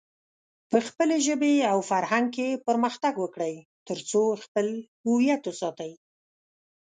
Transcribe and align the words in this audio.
په 0.71 0.77
خپلې 0.87 1.17
ژبې 1.27 1.53
او 1.71 1.77
فرهنګ 1.89 2.27
کې 2.35 2.61
پرمختګ 2.67 3.13
وکړئ، 3.19 3.55
ترڅو 3.87 4.21
خپل 4.43 4.67
هويت 5.05 5.41
وساتئ. 5.45 5.91